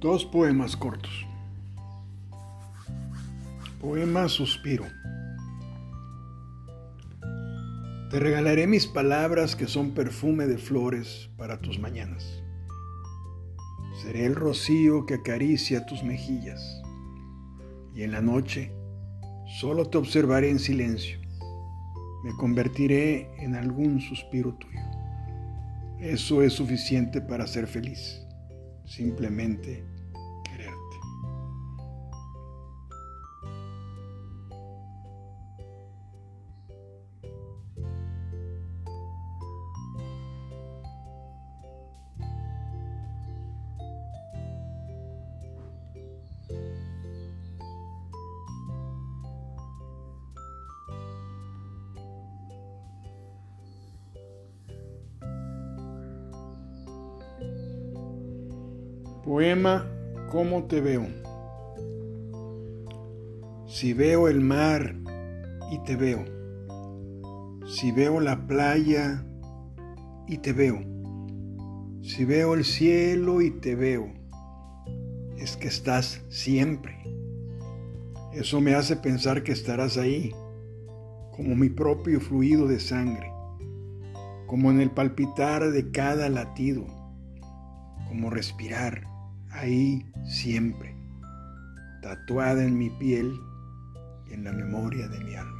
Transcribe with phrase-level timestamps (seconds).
[0.00, 1.26] Dos poemas cortos.
[3.80, 4.84] Poema Suspiro.
[8.08, 12.44] Te regalaré mis palabras que son perfume de flores para tus mañanas.
[14.00, 16.80] Seré el rocío que acaricia tus mejillas.
[17.92, 18.70] Y en la noche
[19.58, 21.18] solo te observaré en silencio.
[22.22, 24.78] Me convertiré en algún suspiro tuyo.
[25.98, 28.27] Eso es suficiente para ser feliz.
[28.88, 29.84] Simplemente
[59.28, 59.84] Poema
[60.32, 61.06] ¿Cómo te veo?
[63.66, 64.96] Si veo el mar
[65.70, 66.24] y te veo.
[67.66, 69.26] Si veo la playa
[70.26, 70.80] y te veo.
[72.00, 74.14] Si veo el cielo y te veo.
[75.36, 76.96] Es que estás siempre.
[78.32, 80.32] Eso me hace pensar que estarás ahí,
[81.32, 83.30] como mi propio fluido de sangre,
[84.46, 86.86] como en el palpitar de cada latido,
[88.08, 89.17] como respirar
[89.50, 90.94] ahí siempre,
[92.02, 93.32] tatuada en mi piel
[94.28, 95.54] y en la memoria de mi alma.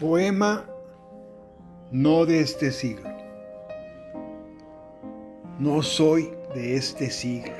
[0.00, 0.73] Poema
[1.94, 3.08] no de este siglo.
[5.60, 7.54] No soy de este siglo.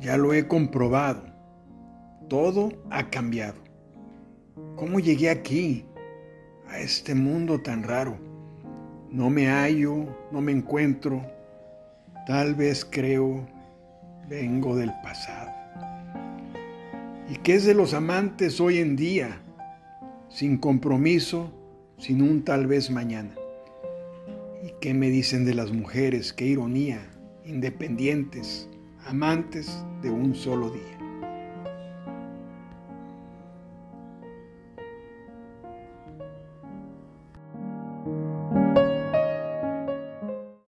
[0.00, 1.22] Ya lo he comprobado.
[2.28, 3.60] Todo ha cambiado.
[4.74, 5.86] ¿Cómo llegué aquí,
[6.68, 8.18] a este mundo tan raro?
[9.08, 11.24] No me hallo, no me encuentro.
[12.26, 13.46] Tal vez creo,
[14.28, 15.52] vengo del pasado.
[17.28, 19.40] ¿Y qué es de los amantes hoy en día?
[20.28, 21.52] Sin compromiso,
[22.00, 23.34] sin un tal vez mañana.
[24.64, 26.32] ¿Y qué me dicen de las mujeres?
[26.32, 27.10] Qué ironía,
[27.44, 28.68] independientes,
[29.06, 30.99] amantes de un solo día.